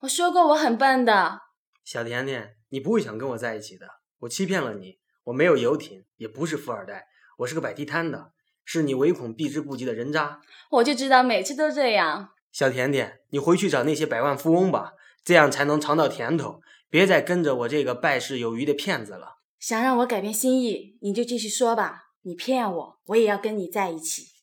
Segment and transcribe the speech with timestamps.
[0.00, 1.40] 我说过我很笨的。
[1.82, 3.86] 小甜甜，你不会想跟我在一起的。
[4.20, 7.06] 我欺骗了你，我没有游艇，也不是富二代，
[7.38, 8.32] 我是个摆地摊的，
[8.62, 10.40] 是你唯恐避之不及的人渣。
[10.70, 12.30] 我就知道每次都这样。
[12.52, 14.92] 小甜甜，你回去找那些百万富翁吧，
[15.24, 16.60] 这样才能尝到甜头。
[16.90, 19.38] 别再跟着我这个败事有余的骗子了。
[19.58, 22.10] 想让我改变心意，你就继续说吧。
[22.22, 24.35] 你骗我，我也要跟你在一起。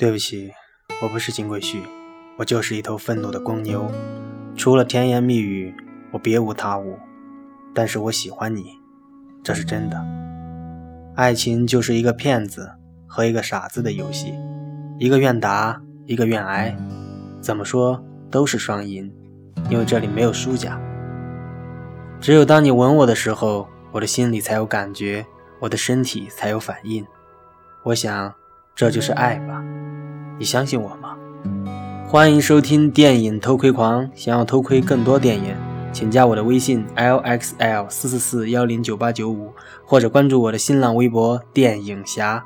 [0.00, 0.50] 对不起，
[1.02, 1.82] 我不是金龟婿，
[2.38, 3.86] 我就是一头愤怒的公牛。
[4.56, 5.74] 除了甜言蜜语，
[6.10, 6.98] 我别无他物。
[7.74, 8.78] 但是我喜欢你，
[9.44, 10.02] 这是真的。
[11.16, 12.70] 爱情就是一个骗子
[13.06, 14.32] 和一个傻子的游戏，
[14.98, 16.74] 一个愿打，一个愿挨。
[17.42, 19.12] 怎么说都是双赢，
[19.68, 20.80] 因为这里没有输家。
[22.22, 25.26] 只有当你吻我的时候，我的心里才有感觉，
[25.60, 27.06] 我的身体才有反应。
[27.84, 28.32] 我想，
[28.74, 29.62] 这就是爱吧。
[30.40, 31.18] 你相信我吗？
[32.08, 34.10] 欢迎收听电影偷窥狂。
[34.14, 35.54] 想要偷窥更多电影，
[35.92, 39.52] 请加我的微信 lxl 四四四幺零九八九五，
[39.84, 42.42] 或者关注我的新浪微博电影侠。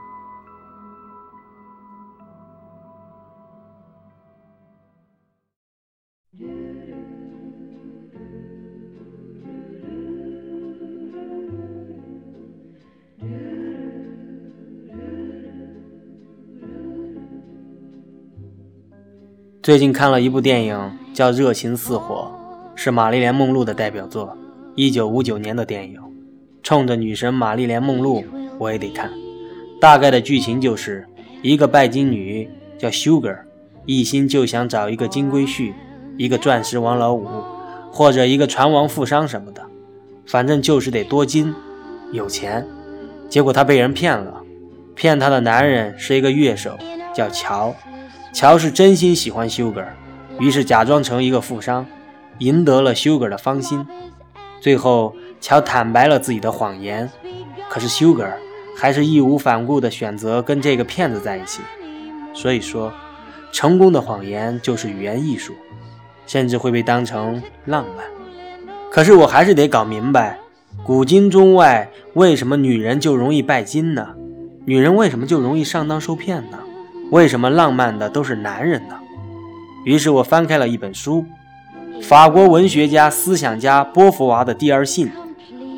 [19.64, 22.30] 最近看了一部电影，叫《热情似火》，
[22.78, 24.36] 是玛丽莲梦露的代表作，
[24.74, 25.98] 一九五九年的电影。
[26.62, 28.22] 冲着女神玛丽莲梦露，
[28.58, 29.10] 我也得看。
[29.80, 31.06] 大概的剧情就是，
[31.40, 33.38] 一个拜金女叫 Sugar，
[33.86, 35.72] 一心就想找一个金龟婿，
[36.18, 37.26] 一个钻石王老五，
[37.90, 39.62] 或者一个船王富商什么的，
[40.26, 41.54] 反正就是得多金，
[42.12, 42.66] 有钱。
[43.30, 44.42] 结果她被人骗了，
[44.94, 46.76] 骗她的男人是一个乐手，
[47.14, 47.74] 叫乔。
[48.34, 49.86] 乔是真心喜欢 Sugar，
[50.40, 51.86] 于是假装成一个富商，
[52.38, 53.86] 赢得了 Sugar 的芳心。
[54.60, 57.08] 最后，乔坦白了自己的谎言，
[57.68, 58.32] 可是 Sugar
[58.76, 61.60] 还是义无反顾地选择跟这个骗子在一起。
[62.34, 62.92] 所以说，
[63.52, 65.54] 成功的谎言就是语言艺术，
[66.26, 68.04] 甚至会被当成浪漫。
[68.90, 70.40] 可是我还是得搞明白，
[70.82, 74.08] 古今中外为什么女人就容易拜金呢？
[74.64, 76.58] 女人为什么就容易上当受骗呢？
[77.14, 78.96] 为什么浪漫的都是男人呢？
[79.84, 81.24] 于是我翻开了一本书，
[82.02, 85.06] 法国文学家、思想家波伏娃的《第二信》。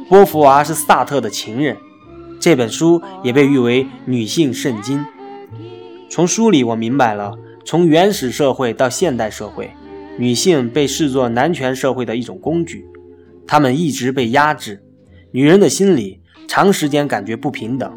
[0.09, 1.77] 波伏娃是萨特的情人，
[2.41, 5.05] 这本书也被誉为女性圣经。
[6.09, 7.35] 从书里我明白了，
[7.67, 9.71] 从原始社会到现代社会，
[10.17, 12.87] 女性被视作男权社会的一种工具，
[13.47, 14.83] 她们一直被压制。
[15.33, 17.93] 女人的心里长时间感觉不平等。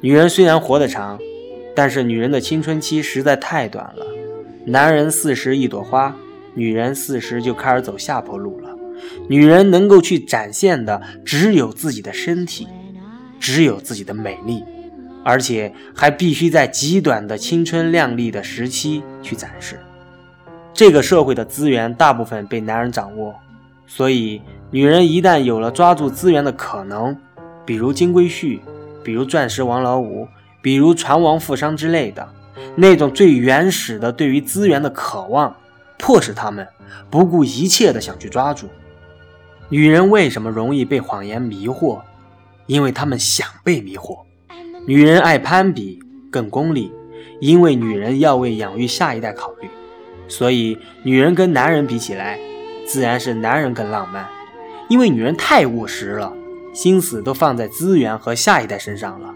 [0.00, 1.18] 女人虽然活得长。
[1.78, 4.04] 但是女人的青春期实在太短了，
[4.64, 6.12] 男人四十一朵花，
[6.54, 8.70] 女人四十就开始走下坡路了。
[9.28, 12.66] 女人能够去展现的只有自己的身体，
[13.38, 14.64] 只有自己的美丽，
[15.22, 19.78] 而且还必须在极短的青春靓丽的时期去展示。
[20.74, 23.32] 这个社会的资源大部分被男人掌握，
[23.86, 27.16] 所以女人一旦有了抓住资源的可能，
[27.64, 28.58] 比如金龟婿，
[29.04, 30.26] 比如钻石王老五。
[30.60, 32.28] 比如船王富商之类的，
[32.76, 35.56] 那种最原始的对于资源的渴望，
[35.98, 36.66] 迫使他们
[37.10, 38.68] 不顾一切的想去抓住。
[39.68, 42.00] 女人为什么容易被谎言迷惑？
[42.66, 44.18] 因为她们想被迷惑。
[44.86, 46.92] 女人爱攀比，更功利，
[47.40, 49.68] 因为女人要为养育下一代考虑。
[50.26, 52.38] 所以，女人跟男人比起来，
[52.86, 54.26] 自然是男人更浪漫，
[54.88, 56.32] 因为女人太务实了，
[56.74, 59.34] 心思都放在资源和下一代身上了。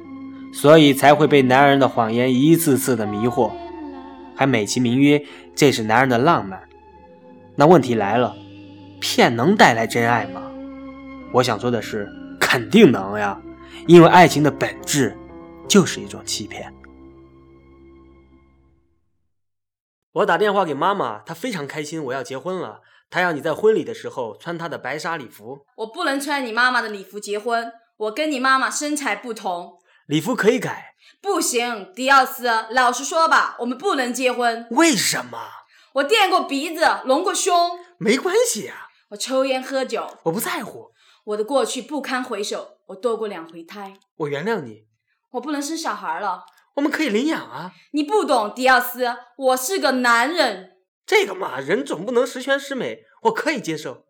[0.53, 3.51] 所以才会被男人的谎言一次次的迷惑，
[4.37, 6.69] 还美其名曰这是男人的浪漫。
[7.57, 8.37] 那问题来了，
[9.01, 10.43] 骗能带来真爱吗？
[11.33, 12.09] 我想说的是，
[12.39, 13.41] 肯定能呀，
[13.87, 15.17] 因为爱情的本质
[15.67, 16.73] 就是一种欺骗。
[20.13, 22.81] 我打电话给妈妈，她非常开心，我要结婚了。
[23.09, 25.61] 她要你在婚礼的时候穿她的白纱礼服。
[25.77, 29.79] 我不能穿你妈妈的礼服结婚，我跟你妈妈身材不同。
[30.07, 34.67] 礼服可以改，不行，迪奥斯，老实说吧，我们不能结婚。
[34.71, 35.39] 为什么？
[35.95, 38.89] 我垫过鼻子，隆过胸，没关系呀。
[39.11, 40.91] 我抽烟喝酒，我不在乎。
[41.25, 44.87] 我的过去不堪回首，我堕过两回胎，我原谅你，
[45.33, 46.45] 我不能生小孩了。
[46.75, 47.73] 我们可以领养啊。
[47.93, 49.07] 你不懂，迪奥斯，
[49.37, 50.71] 我是个男人。
[51.07, 54.07] 这个嘛，人总不能十全十美，我可以接受。